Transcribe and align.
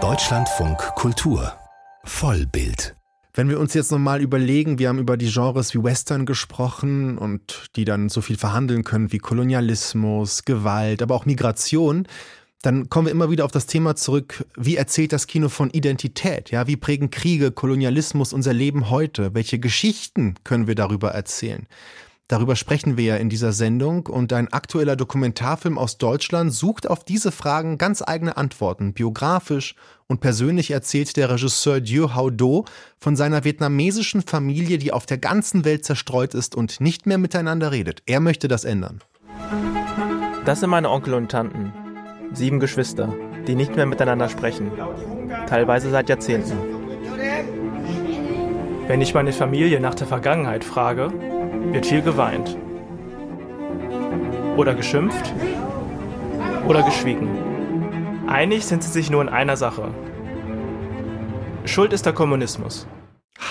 Deutschlandfunk 0.00 0.78
Kultur 0.94 1.52
Vollbild 2.04 2.94
wenn 3.34 3.48
wir 3.48 3.58
uns 3.60 3.74
jetzt 3.74 3.90
nochmal 3.92 4.20
überlegen, 4.20 4.78
wir 4.80 4.88
haben 4.88 4.98
über 4.98 5.16
die 5.16 5.30
Genres 5.30 5.74
wie 5.74 5.82
Western 5.82 6.26
gesprochen 6.26 7.18
und 7.18 7.70
die 7.76 7.84
dann 7.84 8.08
so 8.08 8.20
viel 8.20 8.36
verhandeln 8.36 8.82
können 8.82 9.12
wie 9.12 9.18
Kolonialismus, 9.18 10.44
Gewalt, 10.44 11.02
aber 11.02 11.14
auch 11.14 11.24
Migration, 11.24 12.08
dann 12.62 12.88
kommen 12.88 13.06
wir 13.06 13.12
immer 13.12 13.30
wieder 13.30 13.44
auf 13.44 13.52
das 13.52 13.66
Thema 13.66 13.94
zurück, 13.94 14.44
wie 14.56 14.74
erzählt 14.74 15.12
das 15.12 15.28
Kino 15.28 15.48
von 15.48 15.70
Identität? 15.70 16.50
Ja, 16.50 16.66
wie 16.66 16.76
prägen 16.76 17.10
Kriege, 17.10 17.52
Kolonialismus 17.52 18.32
unser 18.32 18.52
Leben 18.52 18.90
heute? 18.90 19.34
Welche 19.34 19.60
Geschichten 19.60 20.34
können 20.42 20.66
wir 20.66 20.74
darüber 20.74 21.10
erzählen? 21.10 21.68
Darüber 22.28 22.56
sprechen 22.56 22.98
wir 22.98 23.04
ja 23.04 23.16
in 23.16 23.30
dieser 23.30 23.52
Sendung 23.52 24.06
und 24.06 24.34
ein 24.34 24.52
aktueller 24.52 24.96
Dokumentarfilm 24.96 25.78
aus 25.78 25.96
Deutschland 25.96 26.52
sucht 26.52 26.86
auf 26.86 27.02
diese 27.02 27.32
Fragen 27.32 27.78
ganz 27.78 28.02
eigene 28.06 28.36
Antworten. 28.36 28.92
Biografisch 28.92 29.74
und 30.08 30.20
persönlich 30.20 30.70
erzählt 30.70 31.16
der 31.16 31.30
Regisseur 31.30 31.80
Dieu 31.80 32.14
Hao 32.14 32.28
Do 32.28 32.66
von 32.98 33.16
seiner 33.16 33.44
vietnamesischen 33.44 34.20
Familie, 34.20 34.76
die 34.76 34.92
auf 34.92 35.06
der 35.06 35.16
ganzen 35.16 35.64
Welt 35.64 35.86
zerstreut 35.86 36.34
ist 36.34 36.54
und 36.54 36.82
nicht 36.82 37.06
mehr 37.06 37.16
miteinander 37.16 37.72
redet. 37.72 38.02
Er 38.04 38.20
möchte 38.20 38.46
das 38.46 38.64
ändern. 38.64 39.00
Das 40.44 40.60
sind 40.60 40.68
meine 40.68 40.90
Onkel 40.90 41.14
und 41.14 41.30
Tanten. 41.30 41.72
Sieben 42.34 42.60
Geschwister, 42.60 43.14
die 43.46 43.54
nicht 43.54 43.74
mehr 43.74 43.86
miteinander 43.86 44.28
sprechen. 44.28 44.70
Teilweise 45.46 45.90
seit 45.90 46.10
Jahrzehnten. 46.10 46.77
Wenn 48.88 49.02
ich 49.02 49.12
meine 49.12 49.34
Familie 49.34 49.80
nach 49.80 49.94
der 49.94 50.06
Vergangenheit 50.06 50.64
frage, 50.64 51.12
wird 51.72 51.84
viel 51.84 52.00
geweint. 52.00 52.56
Oder 54.56 54.74
geschimpft. 54.74 55.34
Oder 56.66 56.82
geschwiegen. 56.82 57.28
Einig 58.26 58.64
sind 58.64 58.82
sie 58.82 58.90
sich 58.90 59.10
nur 59.10 59.20
in 59.20 59.28
einer 59.28 59.58
Sache. 59.58 59.88
Schuld 61.66 61.92
ist 61.92 62.06
der 62.06 62.14
Kommunismus. 62.14 62.86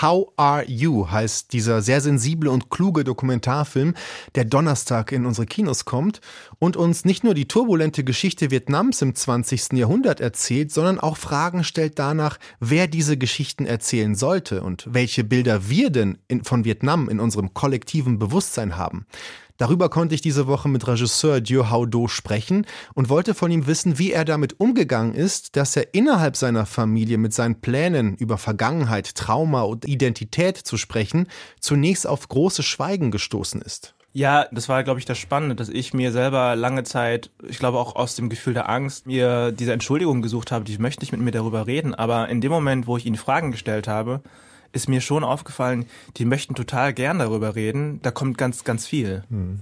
How 0.00 0.32
Are 0.36 0.64
You 0.64 1.10
heißt 1.10 1.52
dieser 1.52 1.82
sehr 1.82 2.00
sensible 2.00 2.50
und 2.50 2.70
kluge 2.70 3.02
Dokumentarfilm, 3.02 3.94
der 4.36 4.44
Donnerstag 4.44 5.10
in 5.10 5.26
unsere 5.26 5.46
Kinos 5.46 5.84
kommt 5.84 6.20
und 6.60 6.76
uns 6.76 7.04
nicht 7.04 7.24
nur 7.24 7.34
die 7.34 7.48
turbulente 7.48 8.04
Geschichte 8.04 8.52
Vietnams 8.52 9.02
im 9.02 9.14
20. 9.14 9.72
Jahrhundert 9.72 10.20
erzählt, 10.20 10.70
sondern 10.70 11.00
auch 11.00 11.16
Fragen 11.16 11.64
stellt 11.64 11.98
danach, 11.98 12.38
wer 12.60 12.86
diese 12.86 13.16
Geschichten 13.16 13.66
erzählen 13.66 14.14
sollte 14.14 14.62
und 14.62 14.86
welche 14.88 15.24
Bilder 15.24 15.68
wir 15.68 15.90
denn 15.90 16.18
in, 16.28 16.44
von 16.44 16.64
Vietnam 16.64 17.08
in 17.08 17.18
unserem 17.18 17.52
kollektiven 17.52 18.20
Bewusstsein 18.20 18.76
haben. 18.76 19.04
Darüber 19.58 19.88
konnte 19.88 20.14
ich 20.14 20.20
diese 20.20 20.46
Woche 20.46 20.68
mit 20.68 20.86
Regisseur 20.86 21.40
Dieu 21.40 21.68
Hao 21.68 21.84
Do 21.84 22.06
sprechen 22.06 22.64
und 22.94 23.08
wollte 23.08 23.34
von 23.34 23.50
ihm 23.50 23.66
wissen, 23.66 23.98
wie 23.98 24.12
er 24.12 24.24
damit 24.24 24.60
umgegangen 24.60 25.14
ist, 25.14 25.56
dass 25.56 25.76
er 25.76 25.94
innerhalb 25.94 26.36
seiner 26.36 26.64
Familie 26.64 27.18
mit 27.18 27.34
seinen 27.34 27.60
Plänen 27.60 28.16
über 28.16 28.38
Vergangenheit, 28.38 29.16
Trauma 29.16 29.62
und 29.62 29.84
Identität 29.84 30.56
zu 30.56 30.76
sprechen, 30.76 31.26
zunächst 31.58 32.06
auf 32.06 32.28
großes 32.28 32.64
Schweigen 32.64 33.10
gestoßen 33.10 33.60
ist. 33.60 33.94
Ja, 34.12 34.46
das 34.52 34.68
war, 34.68 34.84
glaube 34.84 35.00
ich, 35.00 35.06
das 35.06 35.18
Spannende, 35.18 35.56
dass 35.56 35.68
ich 35.68 35.92
mir 35.92 36.12
selber 36.12 36.54
lange 36.54 36.84
Zeit, 36.84 37.30
ich 37.46 37.58
glaube 37.58 37.78
auch 37.78 37.96
aus 37.96 38.14
dem 38.14 38.28
Gefühl 38.28 38.54
der 38.54 38.68
Angst, 38.68 39.06
mir 39.06 39.50
diese 39.50 39.72
Entschuldigung 39.72 40.22
gesucht 40.22 40.52
habe, 40.52 40.64
die 40.64 40.78
möchte 40.78 41.02
nicht 41.02 41.12
mit 41.12 41.20
mir 41.20 41.32
darüber 41.32 41.66
reden. 41.66 41.96
Aber 41.96 42.28
in 42.28 42.40
dem 42.40 42.52
Moment, 42.52 42.86
wo 42.86 42.96
ich 42.96 43.06
ihn 43.06 43.16
Fragen 43.16 43.50
gestellt 43.50 43.88
habe, 43.88 44.22
ist 44.72 44.88
mir 44.88 45.00
schon 45.00 45.24
aufgefallen, 45.24 45.86
die 46.16 46.24
möchten 46.24 46.54
total 46.54 46.92
gern 46.92 47.18
darüber 47.18 47.54
reden. 47.54 48.00
Da 48.02 48.10
kommt 48.10 48.38
ganz, 48.38 48.64
ganz 48.64 48.86
viel. 48.86 49.24
Hm. 49.30 49.60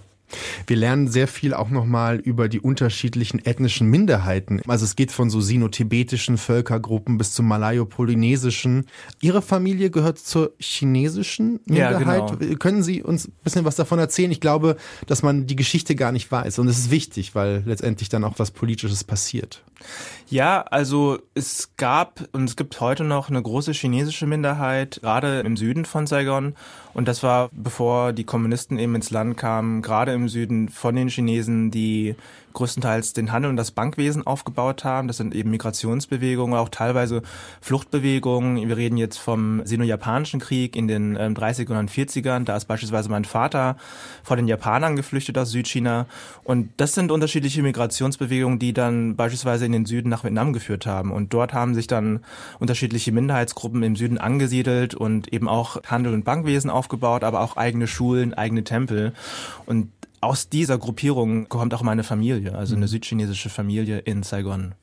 Wir 0.67 0.77
lernen 0.77 1.09
sehr 1.09 1.29
viel 1.29 1.55
auch 1.55 1.71
nochmal 1.71 2.17
über 2.17 2.49
die 2.49 2.61
unterschiedlichen 2.61 3.45
ethnischen 3.45 3.89
Minderheiten. 3.89 4.61
Also 4.67 4.85
es 4.85 4.97
geht 4.97 5.13
von 5.13 5.31
so 5.31 5.41
sino-tibetischen 5.41 6.39
Völkergruppen 6.39 7.19
bis 7.19 7.33
zum 7.33 7.47
malayo-polynesischen. 7.47 8.87
Ihre 9.21 9.43
Familie 9.43 9.91
gehört 9.91 10.19
zur 10.19 10.53
chinesischen 10.59 11.61
Minderheit. 11.67 12.31
Ja, 12.31 12.37
genau. 12.37 12.57
Können 12.57 12.83
Sie 12.83 13.03
uns 13.03 13.29
ein 13.29 13.33
bisschen 13.45 13.65
was 13.65 13.77
davon 13.77 13.99
erzählen? 13.99 14.31
Ich 14.31 14.41
glaube, 14.41 14.77
dass 15.07 15.23
man 15.23 15.47
die 15.47 15.57
Geschichte 15.57 15.95
gar 15.95 16.13
nicht 16.13 16.31
weiß. 16.31 16.59
Und 16.59 16.69
es 16.69 16.79
ist 16.79 16.91
wichtig, 16.91 17.35
weil 17.35 17.63
letztendlich 17.67 18.09
dann 18.09 18.25
auch 18.25 18.39
was 18.39 18.51
Politisches 18.51 19.05
passiert. 19.05 19.63
Ja, 20.29 20.63
also 20.63 21.19
es 21.35 21.71
gab 21.77 22.29
und 22.33 22.45
es 22.45 22.57
gibt 22.57 22.81
heute 22.81 23.05
noch 23.05 23.29
eine 23.29 23.41
große 23.41 23.73
chinesische 23.73 24.27
Minderheit, 24.27 25.01
gerade 25.03 25.41
im 25.41 25.57
Süden 25.57 25.85
von 25.85 26.07
Saigon. 26.07 26.55
Und 26.95 27.07
das 27.07 27.23
war, 27.23 27.51
bevor 27.53 28.13
die 28.13 28.25
Kommunisten 28.25 28.79
eben 28.79 28.95
ins 28.95 29.11
Land 29.11 29.37
kamen, 29.37 29.83
gerade 29.83 30.13
im 30.17 30.29
Süden 30.29 30.69
von 30.69 30.97
den 30.97 31.09
Chinesen, 31.09 31.71
die 31.71 32.17
größtenteils 32.57 33.13
den 33.13 33.33
Handel 33.33 33.51
und 33.51 33.57
das 33.57 33.71
Bankwesen 33.71 34.27
aufgebaut 34.27 34.83
haben. 34.83 35.09
Das 35.09 35.19
sind 35.19 35.35
eben 35.35 35.51
Migrationsbewegungen, 35.51 36.59
auch 36.59 36.71
teilweise 36.71 37.23
Fluchtbewegungen. 37.61 38.67
Wir 38.67 38.77
reden 38.77 38.97
jetzt 38.97 39.19
vom 39.19 39.65
Sino-Japanischen 39.65 40.41
Krieg 40.41 40.75
in 40.75 40.89
den 40.89 41.17
ähm, 41.21 41.35
30ern 41.35 41.79
und 41.79 41.91
40ern. 41.91 42.45
Da 42.45 42.57
ist 42.57 42.65
beispielsweise 42.65 43.11
mein 43.11 43.27
Vater 43.27 43.77
vor 44.25 44.37
den 44.37 44.49
Japanern 44.49 44.97
geflüchtet 44.97 45.37
aus 45.37 45.51
Südchina. 45.51 46.07
Und 46.45 46.71
das 46.79 46.95
sind 46.95 47.13
unterschiedliche 47.13 47.63
Migrationsbewegungen, 47.63 48.59
die 48.59 48.73
dann 48.73 49.17
beispielsweise 49.17 49.67
in 49.67 49.73
den 49.73 49.85
Süden 49.85 50.09
nach 50.09 50.25
Vietnam 50.25 50.55
geführt 50.55 50.87
haben. 50.87 51.13
Und 51.13 51.35
dort 51.35 51.53
haben 51.53 51.75
sich 51.75 51.87
dann 51.87 52.21
unterschiedliche 52.59 53.13
Minderheitsgruppen 53.13 53.83
im 53.83 53.97
Süden 53.97 54.17
angesiedelt 54.17 54.95
und 54.95 55.31
eben 55.31 55.47
auch 55.47 55.83
Handel 55.85 56.15
und 56.15 56.25
Bankwesen 56.25 56.71
aufgebaut, 56.71 57.23
aber 57.23 57.43
auch 57.43 57.59
eigene 57.59 57.87
Schulen, 57.87 58.33
eigene 58.33 58.65
Tempel. 58.65 59.13
Und 59.67 59.91
aus 60.21 60.49
dieser 60.49 60.79
Gruppierung 60.79 61.49
kommt 61.49 61.75
auch 61.75 61.83
meine 61.83 62.05
Familie, 62.05 62.55
also 62.55 62.75
eine 62.75 62.87
mhm. 62.87 62.91
südchinesische 62.91 63.49
Familie 63.49 63.99
in 63.99 64.23
Saigon. 64.23 64.75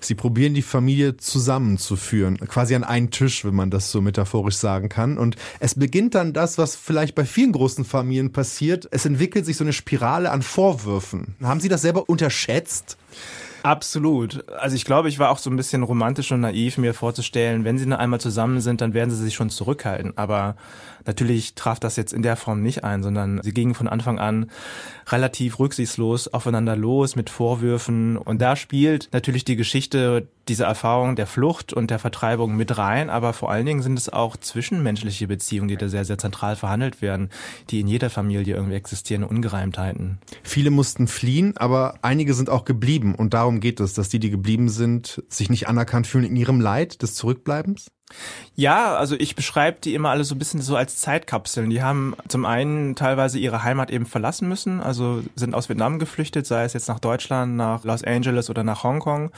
Sie 0.00 0.14
probieren 0.14 0.54
die 0.54 0.62
Familie 0.62 1.16
zusammenzuführen, 1.16 2.38
quasi 2.48 2.74
an 2.74 2.84
einen 2.84 3.10
Tisch, 3.10 3.44
wenn 3.44 3.54
man 3.54 3.70
das 3.70 3.92
so 3.92 4.00
metaphorisch 4.00 4.56
sagen 4.56 4.88
kann. 4.88 5.16
Und 5.16 5.36
es 5.60 5.76
beginnt 5.76 6.14
dann 6.14 6.32
das, 6.32 6.58
was 6.58 6.74
vielleicht 6.74 7.14
bei 7.14 7.24
vielen 7.24 7.52
großen 7.52 7.84
Familien 7.84 8.32
passiert. 8.32 8.88
Es 8.90 9.06
entwickelt 9.06 9.46
sich 9.46 9.56
so 9.56 9.64
eine 9.64 9.72
Spirale 9.72 10.30
an 10.30 10.42
Vorwürfen. 10.42 11.36
Haben 11.42 11.60
Sie 11.60 11.68
das 11.68 11.82
selber 11.82 12.08
unterschätzt? 12.08 12.96
Absolut. 13.62 14.48
Also 14.50 14.76
ich 14.76 14.84
glaube, 14.84 15.08
ich 15.08 15.18
war 15.18 15.30
auch 15.30 15.38
so 15.38 15.50
ein 15.50 15.56
bisschen 15.56 15.82
romantisch 15.82 16.32
und 16.32 16.40
naiv, 16.40 16.78
mir 16.78 16.94
vorzustellen, 16.94 17.64
wenn 17.64 17.78
sie 17.78 17.84
dann 17.84 17.98
einmal 17.98 18.20
zusammen 18.20 18.60
sind, 18.60 18.80
dann 18.80 18.94
werden 18.94 19.10
sie 19.10 19.22
sich 19.22 19.34
schon 19.34 19.50
zurückhalten. 19.50 20.16
Aber 20.16 20.56
natürlich 21.06 21.54
traf 21.54 21.80
das 21.80 21.96
jetzt 21.96 22.12
in 22.12 22.22
der 22.22 22.36
Form 22.36 22.62
nicht 22.62 22.84
ein, 22.84 23.02
sondern 23.02 23.40
sie 23.42 23.52
gingen 23.52 23.74
von 23.74 23.88
Anfang 23.88 24.18
an 24.18 24.50
relativ 25.08 25.58
rücksichtslos 25.58 26.28
aufeinander 26.28 26.76
los 26.76 27.16
mit 27.16 27.30
Vorwürfen. 27.30 28.16
Und 28.16 28.40
da 28.40 28.56
spielt 28.56 29.08
natürlich 29.12 29.44
die 29.44 29.56
Geschichte, 29.56 30.28
diese 30.50 30.64
Erfahrung 30.64 31.14
der 31.14 31.28
Flucht 31.28 31.72
und 31.72 31.90
der 31.90 32.00
Vertreibung 32.00 32.56
mit 32.56 32.76
rein. 32.76 33.08
Aber 33.08 33.32
vor 33.32 33.50
allen 33.50 33.64
Dingen 33.64 33.82
sind 33.82 33.96
es 33.96 34.08
auch 34.08 34.36
zwischenmenschliche 34.36 35.28
Beziehungen, 35.28 35.68
die 35.68 35.76
da 35.76 35.88
sehr, 35.88 36.04
sehr 36.04 36.18
zentral 36.18 36.56
verhandelt 36.56 37.00
werden, 37.00 37.30
die 37.70 37.80
in 37.80 37.86
jeder 37.86 38.10
Familie 38.10 38.56
irgendwie 38.56 38.74
existieren, 38.74 39.22
Ungereimtheiten. 39.22 40.18
Viele 40.42 40.70
mussten 40.70 41.06
fliehen, 41.06 41.56
aber 41.56 41.94
einige 42.02 42.34
sind 42.34 42.50
auch 42.50 42.64
geblieben. 42.64 43.14
Und 43.14 43.32
darum 43.32 43.60
geht 43.60 43.80
es, 43.80 43.94
dass 43.94 44.08
die, 44.08 44.18
die 44.18 44.30
geblieben 44.30 44.68
sind, 44.68 45.22
sich 45.28 45.48
nicht 45.48 45.68
anerkannt 45.68 46.08
fühlen 46.08 46.24
in 46.24 46.36
ihrem 46.36 46.60
Leid 46.60 47.02
des 47.02 47.14
Zurückbleibens? 47.14 47.86
Ja, 48.56 48.96
also 48.96 49.16
ich 49.18 49.36
beschreibe 49.36 49.78
die 49.82 49.94
immer 49.94 50.10
alle 50.10 50.24
so 50.24 50.34
ein 50.34 50.38
bisschen 50.38 50.60
so 50.60 50.76
als 50.76 50.96
Zeitkapseln. 50.96 51.70
Die 51.70 51.82
haben 51.82 52.14
zum 52.28 52.44
einen 52.44 52.94
teilweise 52.94 53.38
ihre 53.38 53.62
Heimat 53.62 53.90
eben 53.90 54.04
verlassen 54.04 54.48
müssen, 54.48 54.80
also 54.80 55.22
sind 55.34 55.54
aus 55.54 55.68
Vietnam 55.68 55.98
geflüchtet, 55.98 56.46
sei 56.46 56.64
es 56.64 56.74
jetzt 56.74 56.88
nach 56.88 57.00
Deutschland, 57.00 57.56
nach 57.56 57.84
Los 57.84 58.04
Angeles 58.04 58.50
oder 58.50 58.62
nach 58.62 58.84
Hongkong. 58.84 59.30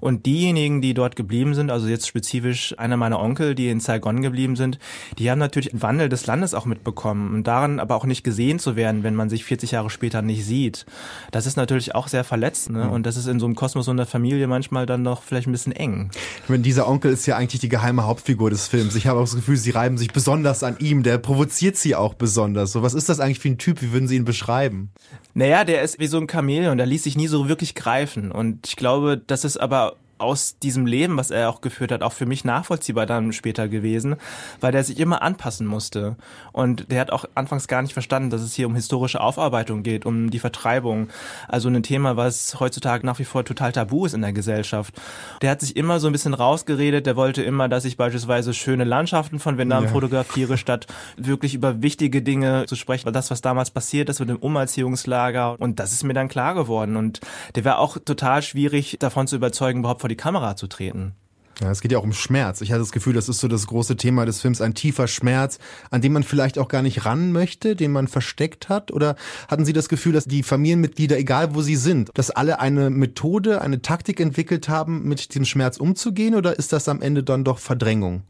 Und 0.00 0.26
diejenigen, 0.26 0.80
die 0.80 0.94
dort 0.94 1.16
geblieben 1.16 1.54
sind, 1.54 1.70
also 1.70 1.88
jetzt 1.88 2.06
spezifisch 2.06 2.78
einer 2.78 2.96
meiner 2.96 3.18
Onkel, 3.18 3.54
die 3.54 3.68
in 3.68 3.80
Saigon 3.80 4.22
geblieben 4.22 4.54
sind, 4.54 4.78
die 5.18 5.30
haben 5.30 5.38
natürlich 5.40 5.72
einen 5.72 5.82
Wandel 5.82 6.08
des 6.08 6.26
Landes 6.26 6.54
auch 6.54 6.64
mitbekommen 6.64 7.34
und 7.34 7.44
daran 7.48 7.80
aber 7.80 7.96
auch 7.96 8.04
nicht 8.04 8.22
gesehen 8.22 8.60
zu 8.60 8.76
werden, 8.76 9.02
wenn 9.02 9.14
man 9.14 9.28
sich 9.28 9.44
40 9.44 9.72
Jahre 9.72 9.90
später 9.90 10.22
nicht 10.22 10.44
sieht. 10.44 10.86
Das 11.32 11.46
ist 11.46 11.56
natürlich 11.56 11.94
auch 11.94 12.06
sehr 12.06 12.22
verletzend 12.22 12.76
ne? 12.76 12.88
und 12.88 13.06
das 13.06 13.16
ist 13.16 13.26
in 13.26 13.40
so 13.40 13.46
einem 13.46 13.56
Kosmos 13.56 13.88
und 13.88 13.96
der 13.96 14.06
Familie 14.06 14.46
manchmal 14.46 14.86
dann 14.86 15.02
doch 15.02 15.22
vielleicht 15.22 15.48
ein 15.48 15.52
bisschen 15.52 15.72
eng. 15.72 16.10
Ich 16.44 16.48
meine, 16.48 16.62
dieser 16.62 16.86
Onkel 16.86 17.12
ist 17.12 17.26
ja 17.26 17.36
eigentlich 17.36 17.60
die 17.60 17.68
geheime 17.68 18.06
Haupt 18.06 18.17
Hauptfigur 18.18 18.50
des 18.50 18.66
Films. 18.66 18.96
Ich 18.96 19.06
habe 19.06 19.20
auch 19.20 19.24
das 19.24 19.36
Gefühl, 19.36 19.56
sie 19.56 19.70
reiben 19.70 19.96
sich 19.96 20.08
besonders 20.08 20.64
an 20.64 20.76
ihm. 20.80 21.04
Der 21.04 21.18
provoziert 21.18 21.76
sie 21.76 21.94
auch 21.94 22.14
besonders. 22.14 22.72
So, 22.72 22.82
was 22.82 22.92
ist 22.92 23.08
das 23.08 23.20
eigentlich 23.20 23.38
für 23.38 23.48
ein 23.48 23.58
Typ? 23.58 23.80
Wie 23.80 23.92
würden 23.92 24.08
Sie 24.08 24.16
ihn 24.16 24.24
beschreiben? 24.24 24.90
Naja, 25.34 25.62
der 25.62 25.82
ist 25.82 26.00
wie 26.00 26.08
so 26.08 26.18
ein 26.18 26.28
Chamäleon. 26.28 26.78
Der 26.78 26.86
ließ 26.86 27.04
sich 27.04 27.16
nie 27.16 27.28
so 27.28 27.48
wirklich 27.48 27.76
greifen. 27.76 28.32
Und 28.32 28.66
ich 28.66 28.74
glaube, 28.74 29.22
das 29.24 29.44
ist 29.44 29.56
aber 29.56 29.94
aus 30.18 30.58
diesem 30.58 30.86
Leben, 30.86 31.16
was 31.16 31.30
er 31.30 31.50
auch 31.50 31.60
geführt 31.60 31.92
hat, 31.92 32.02
auch 32.02 32.12
für 32.12 32.26
mich 32.26 32.44
nachvollziehbar 32.44 33.06
dann 33.06 33.32
später 33.32 33.68
gewesen, 33.68 34.16
weil 34.60 34.72
der 34.72 34.84
sich 34.84 34.98
immer 34.98 35.22
anpassen 35.22 35.66
musste. 35.66 36.16
Und 36.52 36.90
der 36.90 37.00
hat 37.00 37.10
auch 37.10 37.24
anfangs 37.34 37.68
gar 37.68 37.82
nicht 37.82 37.92
verstanden, 37.92 38.30
dass 38.30 38.42
es 38.42 38.54
hier 38.54 38.66
um 38.66 38.74
historische 38.74 39.20
Aufarbeitung 39.20 39.82
geht, 39.82 40.06
um 40.06 40.30
die 40.30 40.38
Vertreibung. 40.38 41.08
Also 41.48 41.68
ein 41.68 41.82
Thema, 41.82 42.16
was 42.16 42.58
heutzutage 42.60 43.06
nach 43.06 43.18
wie 43.18 43.24
vor 43.24 43.44
total 43.44 43.72
tabu 43.72 44.06
ist 44.06 44.14
in 44.14 44.22
der 44.22 44.32
Gesellschaft. 44.32 44.94
Der 45.42 45.50
hat 45.50 45.60
sich 45.60 45.76
immer 45.76 46.00
so 46.00 46.08
ein 46.08 46.12
bisschen 46.12 46.34
rausgeredet, 46.34 47.06
der 47.06 47.16
wollte 47.16 47.42
immer, 47.42 47.68
dass 47.68 47.84
ich 47.84 47.96
beispielsweise 47.96 48.54
schöne 48.54 48.84
Landschaften 48.84 49.38
von 49.38 49.58
Vietnam 49.58 49.84
ja. 49.84 49.90
fotografiere, 49.90 50.58
statt 50.58 50.86
wirklich 51.16 51.54
über 51.54 51.82
wichtige 51.82 52.22
Dinge 52.22 52.66
zu 52.66 52.76
sprechen. 52.76 53.12
Das, 53.12 53.30
was 53.30 53.40
damals 53.40 53.70
passiert 53.70 54.08
ist 54.08 54.20
mit 54.20 54.28
dem 54.28 54.36
Umerziehungslager. 54.36 55.56
Und 55.58 55.78
das 55.80 55.92
ist 55.92 56.04
mir 56.04 56.14
dann 56.14 56.28
klar 56.28 56.54
geworden. 56.54 56.96
Und 56.96 57.20
der 57.54 57.64
war 57.64 57.78
auch 57.78 57.98
total 57.98 58.42
schwierig 58.42 58.96
davon 58.98 59.26
zu 59.26 59.36
überzeugen, 59.36 59.80
überhaupt 59.80 60.00
vor 60.08 60.16
die 60.16 60.16
Kamera 60.16 60.56
zu 60.56 60.66
treten. 60.68 61.12
Ja, 61.60 61.72
es 61.72 61.80
geht 61.80 61.90
ja 61.90 61.98
auch 61.98 62.04
um 62.04 62.12
Schmerz. 62.12 62.60
Ich 62.60 62.70
hatte 62.70 62.80
das 62.80 62.92
Gefühl, 62.92 63.14
das 63.14 63.28
ist 63.28 63.40
so 63.40 63.48
das 63.48 63.66
große 63.66 63.96
Thema 63.96 64.24
des 64.24 64.40
Films, 64.40 64.60
ein 64.60 64.74
tiefer 64.74 65.08
Schmerz, 65.08 65.58
an 65.90 66.00
dem 66.00 66.12
man 66.12 66.22
vielleicht 66.22 66.56
auch 66.56 66.68
gar 66.68 66.82
nicht 66.82 67.04
ran 67.04 67.32
möchte, 67.32 67.74
den 67.74 67.90
man 67.90 68.06
versteckt 68.06 68.68
hat. 68.68 68.92
Oder 68.92 69.16
hatten 69.48 69.64
Sie 69.64 69.72
das 69.72 69.88
Gefühl, 69.88 70.12
dass 70.12 70.24
die 70.24 70.44
Familienmitglieder, 70.44 71.18
egal 71.18 71.56
wo 71.56 71.60
sie 71.60 71.74
sind, 71.74 72.10
dass 72.14 72.30
alle 72.30 72.60
eine 72.60 72.90
Methode, 72.90 73.60
eine 73.60 73.82
Taktik 73.82 74.20
entwickelt 74.20 74.68
haben, 74.68 75.08
mit 75.08 75.34
dem 75.34 75.44
Schmerz 75.44 75.78
umzugehen? 75.78 76.36
Oder 76.36 76.56
ist 76.56 76.72
das 76.72 76.88
am 76.88 77.02
Ende 77.02 77.24
dann 77.24 77.42
doch 77.42 77.58
Verdrängung? 77.58 78.22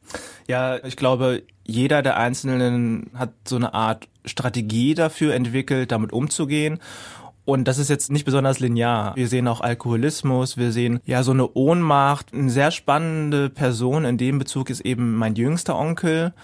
Ja, 0.48 0.82
ich 0.82 0.96
glaube, 0.96 1.42
jeder 1.64 2.00
der 2.00 2.16
Einzelnen 2.16 3.10
hat 3.12 3.34
so 3.46 3.56
eine 3.56 3.74
Art 3.74 4.08
Strategie 4.24 4.94
dafür 4.94 5.34
entwickelt, 5.34 5.92
damit 5.92 6.12
umzugehen. 6.12 6.81
Und 7.48 7.64
das 7.64 7.78
ist 7.78 7.88
jetzt 7.88 8.10
nicht 8.10 8.26
besonders 8.26 8.60
linear. 8.60 9.16
Wir 9.16 9.26
sehen 9.26 9.48
auch 9.48 9.62
Alkoholismus, 9.62 10.58
wir 10.58 10.70
sehen 10.70 11.00
ja 11.06 11.22
so 11.22 11.30
eine 11.30 11.48
Ohnmacht. 11.54 12.34
Eine 12.34 12.50
sehr 12.50 12.70
spannende 12.70 13.48
Person 13.48 14.04
in 14.04 14.18
dem 14.18 14.38
Bezug 14.38 14.68
ist 14.68 14.82
eben 14.82 15.14
mein 15.14 15.34
jüngster 15.34 15.74
Onkel. 15.74 16.34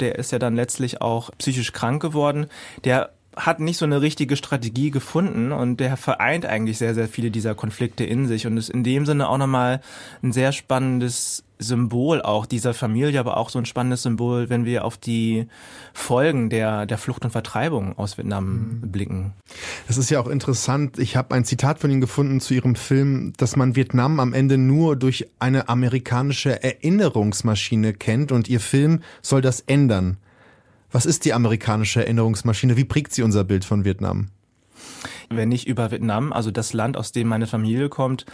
Der 0.00 0.18
ist 0.18 0.32
ja 0.32 0.38
dann 0.38 0.56
letztlich 0.56 1.02
auch 1.02 1.30
psychisch 1.36 1.72
krank 1.72 2.00
geworden. 2.00 2.46
Der 2.84 3.10
hat 3.36 3.60
nicht 3.60 3.78
so 3.78 3.84
eine 3.84 4.00
richtige 4.00 4.36
Strategie 4.36 4.90
gefunden 4.90 5.52
und 5.52 5.78
der 5.78 5.96
vereint 5.96 6.46
eigentlich 6.46 6.78
sehr, 6.78 6.94
sehr 6.94 7.08
viele 7.08 7.30
dieser 7.30 7.54
Konflikte 7.54 8.04
in 8.04 8.26
sich 8.26 8.46
und 8.46 8.56
ist 8.56 8.70
in 8.70 8.84
dem 8.84 9.06
Sinne 9.06 9.28
auch 9.28 9.38
nochmal 9.38 9.80
ein 10.22 10.32
sehr 10.32 10.52
spannendes 10.52 11.44
Symbol 11.58 12.20
auch 12.20 12.46
dieser 12.46 12.74
Familie, 12.74 13.20
aber 13.20 13.36
auch 13.36 13.48
so 13.48 13.58
ein 13.58 13.64
spannendes 13.64 14.02
Symbol, 14.02 14.50
wenn 14.50 14.64
wir 14.64 14.84
auf 14.84 14.96
die 14.96 15.46
Folgen 15.92 16.50
der, 16.50 16.86
der 16.86 16.98
Flucht 16.98 17.24
und 17.24 17.30
Vertreibung 17.30 17.96
aus 17.96 18.18
Vietnam 18.18 18.80
mhm. 18.82 18.90
blicken. 18.90 19.32
Das 19.86 19.96
ist 19.96 20.10
ja 20.10 20.20
auch 20.20 20.26
interessant. 20.26 20.98
Ich 20.98 21.16
habe 21.16 21.34
ein 21.34 21.44
Zitat 21.44 21.78
von 21.78 21.90
Ihnen 21.90 22.00
gefunden 22.00 22.40
zu 22.40 22.54
Ihrem 22.54 22.74
Film, 22.74 23.32
dass 23.36 23.56
man 23.56 23.76
Vietnam 23.76 24.20
am 24.20 24.32
Ende 24.32 24.58
nur 24.58 24.96
durch 24.96 25.28
eine 25.38 25.68
amerikanische 25.68 26.62
Erinnerungsmaschine 26.62 27.94
kennt 27.94 28.32
und 28.32 28.48
Ihr 28.48 28.60
Film 28.60 29.00
soll 29.22 29.40
das 29.40 29.60
ändern. 29.60 30.18
Was 30.94 31.06
ist 31.06 31.24
die 31.24 31.32
amerikanische 31.32 32.04
Erinnerungsmaschine? 32.04 32.76
Wie 32.76 32.84
prägt 32.84 33.12
sie 33.12 33.24
unser 33.24 33.42
Bild 33.42 33.64
von 33.64 33.84
Vietnam? 33.84 34.28
Wenn 35.28 35.50
ich 35.50 35.66
über 35.66 35.90
Vietnam, 35.90 36.32
also 36.32 36.52
das 36.52 36.72
Land, 36.72 36.96
aus 36.96 37.10
dem 37.10 37.26
meine 37.26 37.48
Familie 37.48 37.88
kommt, 37.88 38.26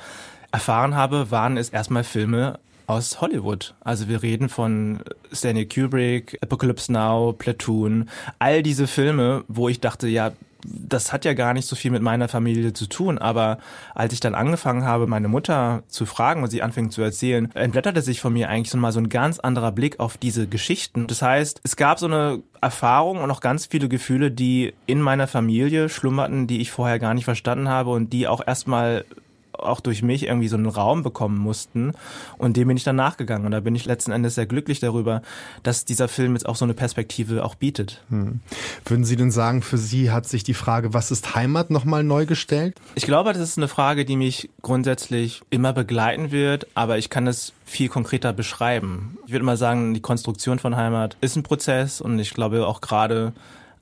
erfahren 0.52 0.94
habe, 0.94 1.30
waren 1.30 1.56
es 1.56 1.70
erstmal 1.70 2.04
Filme 2.04 2.58
aus 2.86 3.22
Hollywood. 3.22 3.74
Also 3.80 4.08
wir 4.08 4.22
reden 4.22 4.50
von 4.50 5.00
Stanley 5.32 5.64
Kubrick, 5.64 6.36
Apocalypse 6.42 6.92
Now, 6.92 7.32
Platoon, 7.32 8.10
all 8.38 8.62
diese 8.62 8.86
Filme, 8.86 9.42
wo 9.48 9.70
ich 9.70 9.80
dachte, 9.80 10.06
ja, 10.06 10.32
das 10.64 11.12
hat 11.12 11.24
ja 11.24 11.34
gar 11.34 11.54
nicht 11.54 11.66
so 11.66 11.76
viel 11.76 11.90
mit 11.90 12.02
meiner 12.02 12.28
Familie 12.28 12.72
zu 12.72 12.86
tun, 12.86 13.18
aber 13.18 13.58
als 13.94 14.12
ich 14.12 14.20
dann 14.20 14.34
angefangen 14.34 14.84
habe, 14.84 15.06
meine 15.06 15.28
Mutter 15.28 15.82
zu 15.88 16.06
fragen 16.06 16.42
und 16.42 16.50
sie 16.50 16.62
anfing 16.62 16.90
zu 16.90 17.02
erzählen, 17.02 17.50
entblätterte 17.54 18.02
sich 18.02 18.20
von 18.20 18.32
mir 18.32 18.48
eigentlich 18.48 18.70
so 18.70 18.78
mal 18.78 18.92
so 18.92 19.00
ein 19.00 19.08
ganz 19.08 19.38
anderer 19.38 19.72
Blick 19.72 20.00
auf 20.00 20.18
diese 20.18 20.46
Geschichten. 20.46 21.06
Das 21.06 21.22
heißt, 21.22 21.60
es 21.62 21.76
gab 21.76 21.98
so 21.98 22.06
eine 22.06 22.42
Erfahrung 22.60 23.18
und 23.18 23.30
auch 23.30 23.40
ganz 23.40 23.66
viele 23.66 23.88
Gefühle, 23.88 24.30
die 24.30 24.74
in 24.86 25.00
meiner 25.00 25.26
Familie 25.26 25.88
schlummerten, 25.88 26.46
die 26.46 26.60
ich 26.60 26.70
vorher 26.70 26.98
gar 26.98 27.14
nicht 27.14 27.24
verstanden 27.24 27.68
habe 27.68 27.90
und 27.90 28.12
die 28.12 28.28
auch 28.28 28.46
erstmal 28.46 29.04
auch 29.52 29.80
durch 29.80 30.02
mich 30.02 30.26
irgendwie 30.26 30.48
so 30.48 30.56
einen 30.56 30.66
Raum 30.66 31.02
bekommen 31.02 31.38
mussten. 31.38 31.92
Und 32.38 32.56
dem 32.56 32.68
bin 32.68 32.76
ich 32.76 32.84
dann 32.84 32.96
nachgegangen. 32.96 33.46
Und 33.46 33.52
da 33.52 33.60
bin 33.60 33.74
ich 33.74 33.84
letzten 33.84 34.12
Endes 34.12 34.34
sehr 34.34 34.46
glücklich 34.46 34.80
darüber, 34.80 35.22
dass 35.62 35.84
dieser 35.84 36.08
Film 36.08 36.34
jetzt 36.34 36.46
auch 36.46 36.56
so 36.56 36.64
eine 36.64 36.74
Perspektive 36.74 37.44
auch 37.44 37.54
bietet. 37.54 38.02
Hm. 38.10 38.40
Würden 38.84 39.04
Sie 39.04 39.16
denn 39.16 39.30
sagen, 39.30 39.62
für 39.62 39.78
Sie 39.78 40.10
hat 40.10 40.26
sich 40.26 40.44
die 40.44 40.54
Frage, 40.54 40.94
was 40.94 41.10
ist 41.10 41.34
Heimat, 41.34 41.70
nochmal 41.70 42.04
neu 42.04 42.26
gestellt? 42.26 42.76
Ich 42.94 43.06
glaube, 43.06 43.32
das 43.32 43.42
ist 43.42 43.58
eine 43.58 43.68
Frage, 43.68 44.04
die 44.04 44.16
mich 44.16 44.50
grundsätzlich 44.62 45.42
immer 45.50 45.72
begleiten 45.72 46.30
wird, 46.30 46.66
aber 46.74 46.98
ich 46.98 47.10
kann 47.10 47.26
es 47.26 47.52
viel 47.64 47.88
konkreter 47.88 48.32
beschreiben. 48.32 49.18
Ich 49.26 49.32
würde 49.32 49.44
mal 49.44 49.56
sagen, 49.56 49.94
die 49.94 50.00
Konstruktion 50.00 50.58
von 50.58 50.76
Heimat 50.76 51.16
ist 51.20 51.36
ein 51.36 51.42
Prozess 51.42 52.00
und 52.00 52.18
ich 52.18 52.34
glaube 52.34 52.66
auch 52.66 52.80
gerade 52.80 53.32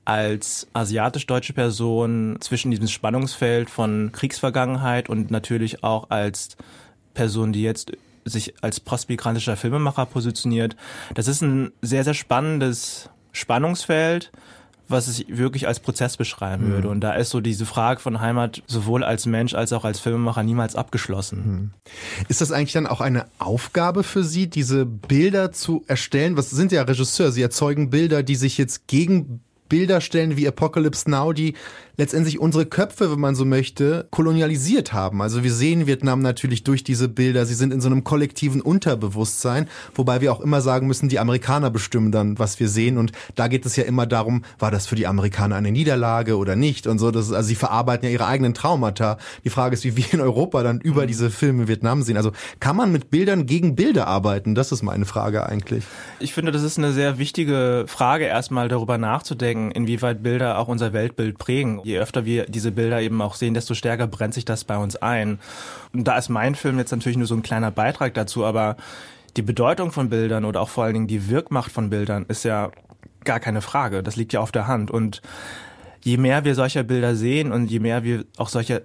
als 0.09 0.65
asiatisch-deutsche 0.73 1.53
Person 1.53 2.37
zwischen 2.39 2.71
diesem 2.71 2.87
Spannungsfeld 2.87 3.69
von 3.69 4.11
Kriegsvergangenheit 4.11 5.07
und 5.07 5.29
natürlich 5.29 5.83
auch 5.83 6.09
als 6.09 6.57
Person, 7.13 7.53
die 7.53 7.61
jetzt 7.61 7.91
sich 8.25 8.55
als 8.63 8.79
postmigrantischer 8.79 9.55
Filmemacher 9.55 10.07
positioniert. 10.07 10.75
Das 11.13 11.27
ist 11.27 11.43
ein 11.43 11.71
sehr, 11.83 12.03
sehr 12.03 12.15
spannendes 12.15 13.11
Spannungsfeld, 13.33 14.31
was 14.87 15.07
ich 15.07 15.37
wirklich 15.37 15.67
als 15.67 15.79
Prozess 15.79 16.17
beschreiben 16.17 16.69
mhm. 16.69 16.71
würde. 16.71 16.89
Und 16.89 17.01
da 17.01 17.13
ist 17.13 17.29
so 17.29 17.39
diese 17.39 17.67
Frage 17.67 17.99
von 17.99 18.19
Heimat 18.19 18.63
sowohl 18.65 19.03
als 19.03 19.27
Mensch 19.27 19.53
als 19.53 19.73
auch 19.73 19.85
als 19.85 19.99
Filmemacher 19.99 20.41
niemals 20.41 20.75
abgeschlossen. 20.75 21.37
Mhm. 21.45 21.71
Ist 22.29 22.41
das 22.41 22.51
eigentlich 22.51 22.73
dann 22.73 22.87
auch 22.87 23.01
eine 23.01 23.27
Aufgabe 23.37 24.01
für 24.01 24.23
Sie, 24.23 24.47
diese 24.47 24.87
Bilder 24.87 25.51
zu 25.51 25.83
erstellen? 25.85 26.35
Was 26.35 26.49
sind 26.49 26.71
ja 26.71 26.81
Regisseur? 26.81 27.31
Sie 27.31 27.43
erzeugen 27.43 27.91
Bilder, 27.91 28.23
die 28.23 28.35
sich 28.35 28.57
jetzt 28.57 28.87
gegen 28.87 29.41
Bilder 29.69 30.01
stellen 30.01 30.35
wie 30.35 30.47
Apocalypse 30.47 31.09
Now, 31.09 31.31
die 31.31 31.53
letztendlich 31.99 32.39
unsere 32.39 32.65
Köpfe, 32.65 33.11
wenn 33.11 33.19
man 33.19 33.35
so 33.35 33.43
möchte, 33.43 34.07
kolonialisiert 34.09 34.93
haben. 34.93 35.21
Also 35.21 35.43
wir 35.43 35.51
sehen 35.51 35.85
Vietnam 35.85 36.21
natürlich 36.21 36.63
durch 36.63 36.81
diese 36.85 37.09
Bilder. 37.09 37.45
Sie 37.45 37.53
sind 37.53 37.73
in 37.73 37.81
so 37.81 37.89
einem 37.89 38.05
kollektiven 38.05 38.61
Unterbewusstsein, 38.61 39.67
wobei 39.93 40.21
wir 40.21 40.31
auch 40.31 40.39
immer 40.39 40.61
sagen 40.61 40.87
müssen, 40.87 41.09
die 41.09 41.19
Amerikaner 41.19 41.69
bestimmen 41.69 42.13
dann, 42.13 42.39
was 42.39 42.57
wir 42.61 42.69
sehen. 42.69 42.97
Und 42.97 43.11
da 43.35 43.49
geht 43.49 43.65
es 43.65 43.75
ja 43.75 43.83
immer 43.83 44.05
darum, 44.05 44.45
war 44.59 44.71
das 44.71 44.87
für 44.87 44.95
die 44.95 45.07
Amerikaner 45.07 45.57
eine 45.57 45.73
Niederlage 45.73 46.37
oder 46.37 46.55
nicht 46.55 46.87
und 46.87 46.99
so. 46.99 47.11
Das 47.11 47.27
ist, 47.27 47.33
also 47.33 47.49
sie 47.49 47.55
verarbeiten 47.55 48.07
ja 48.07 48.13
ihre 48.13 48.27
eigenen 48.27 48.53
Traumata. 48.53 49.17
Die 49.43 49.49
Frage 49.49 49.73
ist, 49.73 49.83
wie 49.83 49.97
wir 49.97 50.13
in 50.13 50.21
Europa 50.21 50.63
dann 50.63 50.79
über 50.79 51.03
mhm. 51.03 51.07
diese 51.07 51.29
Filme 51.29 51.67
Vietnam 51.67 52.01
sehen. 52.01 52.15
Also 52.15 52.31
kann 52.61 52.77
man 52.77 52.93
mit 52.93 53.11
Bildern 53.11 53.45
gegen 53.45 53.75
Bilder 53.75 54.07
arbeiten? 54.07 54.55
Das 54.55 54.71
ist 54.71 54.83
meine 54.83 55.03
Frage 55.03 55.45
eigentlich. 55.45 55.83
Ich 56.21 56.33
finde, 56.33 56.53
das 56.53 56.63
ist 56.63 56.77
eine 56.77 56.93
sehr 56.93 57.17
wichtige 57.17 57.83
Frage, 57.87 58.23
erstmal 58.23 58.69
darüber 58.69 58.97
nachzudenken, 58.97 59.58
inwieweit 59.71 60.23
Bilder 60.23 60.57
auch 60.57 60.67
unser 60.67 60.93
Weltbild 60.93 61.37
prägen 61.37 61.81
je 61.83 61.99
öfter 61.99 62.25
wir 62.25 62.45
diese 62.45 62.71
Bilder 62.71 63.01
eben 63.01 63.21
auch 63.21 63.35
sehen, 63.35 63.53
desto 63.53 63.73
stärker 63.73 64.07
brennt 64.07 64.33
sich 64.33 64.45
das 64.45 64.63
bei 64.63 64.77
uns 64.77 64.95
ein. 64.95 65.39
Und 65.93 66.07
da 66.07 66.17
ist 66.17 66.29
mein 66.29 66.55
Film 66.55 66.77
jetzt 66.77 66.91
natürlich 66.91 67.17
nur 67.17 67.27
so 67.27 67.35
ein 67.35 67.41
kleiner 67.41 67.71
Beitrag 67.71 68.13
dazu, 68.13 68.45
aber 68.45 68.77
die 69.37 69.41
Bedeutung 69.41 69.91
von 69.91 70.09
Bildern 70.09 70.45
oder 70.45 70.61
auch 70.61 70.69
vor 70.69 70.83
allen 70.83 70.93
Dingen 70.93 71.07
die 71.07 71.29
Wirkmacht 71.29 71.71
von 71.71 71.89
Bildern 71.89 72.25
ist 72.27 72.43
ja 72.43 72.71
gar 73.23 73.39
keine 73.39 73.61
Frage. 73.61 74.03
Das 74.03 74.15
liegt 74.15 74.33
ja 74.33 74.39
auf 74.39 74.51
der 74.51 74.67
Hand. 74.67 74.91
Und 74.91 75.21
je 76.03 76.17
mehr 76.17 76.45
wir 76.45 76.55
solcher 76.55 76.83
Bilder 76.83 77.15
sehen 77.15 77.51
und 77.51 77.69
je 77.69 77.79
mehr 77.79 78.03
wir 78.03 78.25
auch 78.37 78.49
solche 78.49 78.83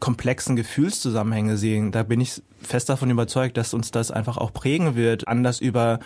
komplexen 0.00 0.56
Gefühlszusammenhänge 0.56 1.56
sehen, 1.56 1.92
da 1.92 2.02
bin 2.02 2.20
ich 2.20 2.42
fest 2.60 2.88
davon 2.88 3.10
überzeugt, 3.10 3.56
dass 3.56 3.72
uns 3.72 3.90
das 3.90 4.10
einfach 4.10 4.36
auch 4.36 4.52
prägen 4.52 4.94
wird, 4.94 5.26
anders 5.26 5.60
über 5.60 6.00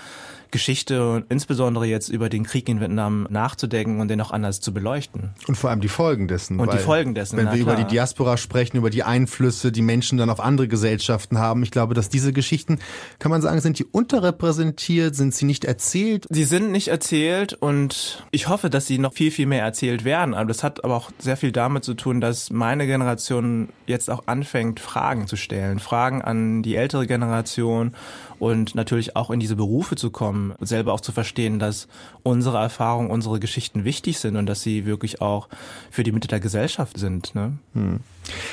Geschichte 0.50 1.10
und 1.12 1.26
insbesondere 1.28 1.86
jetzt 1.86 2.08
über 2.08 2.28
den 2.28 2.44
Krieg 2.44 2.68
in 2.68 2.80
Vietnam 2.80 3.26
nachzudenken 3.30 4.00
und 4.00 4.08
den 4.08 4.20
auch 4.20 4.30
anders 4.30 4.60
zu 4.60 4.72
beleuchten. 4.72 5.30
Und 5.46 5.56
vor 5.56 5.70
allem 5.70 5.80
die 5.80 5.88
Folgen 5.88 6.28
dessen. 6.28 6.58
Und 6.58 6.72
die 6.72 6.78
Folgen 6.78 7.14
dessen. 7.14 7.36
Wenn 7.36 7.46
wir 7.46 7.62
klar. 7.62 7.74
über 7.74 7.74
die 7.76 7.84
Diaspora 7.84 8.36
sprechen, 8.36 8.76
über 8.76 8.90
die 8.90 9.02
Einflüsse, 9.02 9.72
die 9.72 9.82
Menschen 9.82 10.18
dann 10.18 10.30
auf 10.30 10.40
andere 10.40 10.68
Gesellschaften 10.68 11.38
haben, 11.38 11.62
ich 11.62 11.70
glaube, 11.70 11.94
dass 11.94 12.08
diese 12.08 12.32
Geschichten, 12.32 12.78
kann 13.18 13.30
man 13.30 13.42
sagen, 13.42 13.60
sind 13.60 13.78
die 13.78 13.84
unterrepräsentiert, 13.84 15.14
sind 15.14 15.34
sie 15.34 15.44
nicht 15.44 15.64
erzählt? 15.64 16.26
Sie 16.30 16.44
sind 16.44 16.70
nicht 16.70 16.88
erzählt 16.88 17.54
und 17.54 18.24
ich 18.30 18.48
hoffe, 18.48 18.70
dass 18.70 18.86
sie 18.86 18.98
noch 18.98 19.12
viel, 19.12 19.30
viel 19.30 19.46
mehr 19.46 19.62
erzählt 19.62 20.04
werden. 20.04 20.34
Aber 20.34 20.46
das 20.46 20.62
hat 20.64 20.84
aber 20.84 20.96
auch 20.96 21.10
sehr 21.18 21.36
viel 21.36 21.52
damit 21.52 21.84
zu 21.84 21.94
tun, 21.94 22.20
dass 22.20 22.50
meine 22.50 22.86
Generation 22.86 23.68
jetzt 23.86 24.10
auch 24.10 24.26
anfängt, 24.26 24.80
Fragen 24.80 25.26
zu 25.26 25.36
stellen. 25.36 25.78
Fragen 25.78 26.22
an 26.22 26.62
die 26.62 26.76
ältere 26.76 27.06
Generation 27.06 27.94
und 28.40 28.74
natürlich 28.74 29.14
auch 29.14 29.30
in 29.30 29.38
diese 29.38 29.54
Berufe 29.54 29.94
zu 29.94 30.10
kommen, 30.10 30.54
selber 30.60 30.92
auch 30.92 31.00
zu 31.00 31.12
verstehen, 31.12 31.58
dass 31.58 31.86
unsere 32.22 32.58
Erfahrungen, 32.58 33.10
unsere 33.10 33.38
Geschichten 33.38 33.84
wichtig 33.84 34.18
sind 34.18 34.36
und 34.36 34.46
dass 34.46 34.62
sie 34.62 34.86
wirklich 34.86 35.20
auch 35.20 35.48
für 35.90 36.02
die 36.02 36.10
Mitte 36.10 36.26
der 36.26 36.40
Gesellschaft 36.40 36.98
sind. 36.98 37.34
Ne? 37.34 37.58
Hm. 37.74 38.00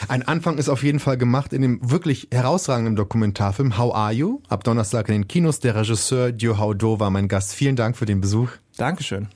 Ein 0.08 0.24
Anfang 0.24 0.58
ist 0.58 0.70
auf 0.70 0.84
jeden 0.84 1.00
Fall 1.00 1.18
gemacht 1.18 1.54
in 1.54 1.62
dem 1.62 1.80
wirklich 1.90 2.28
herausragenden 2.32 2.96
Dokumentarfilm 2.96 3.78
How 3.78 3.96
Are 3.96 4.12
You? 4.12 4.42
Ab 4.50 4.64
Donnerstag 4.64 5.08
in 5.08 5.14
den 5.14 5.28
Kinos. 5.28 5.60
Der 5.60 5.76
Regisseur 5.76 6.32
Dio 6.32 6.58
war 7.00 7.10
mein 7.10 7.28
Gast. 7.28 7.54
Vielen 7.54 7.76
Dank 7.76 7.98
für 7.98 8.06
den 8.06 8.22
Besuch. 8.22 8.50
Dankeschön. 8.76 9.28